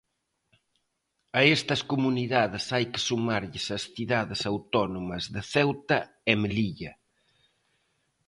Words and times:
A 1.39 1.41
estas 1.55 1.81
comunidades 1.91 2.65
hai 2.73 2.85
que 2.93 3.03
sumarlles 3.09 3.65
as 3.77 3.83
cidades 3.93 4.41
autónomas 4.51 5.23
de 5.33 5.41
Ceuta 5.53 5.99
e 6.31 6.33
Melilla. 6.41 6.93